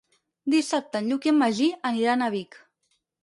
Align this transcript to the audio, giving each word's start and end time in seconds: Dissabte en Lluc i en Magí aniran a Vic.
Dissabte 0.53 1.01
en 1.03 1.09
Lluc 1.11 1.27
i 1.29 1.33
en 1.33 1.37
Magí 1.41 1.69
aniran 1.91 2.23
a 2.23 2.31
Vic. 2.37 2.57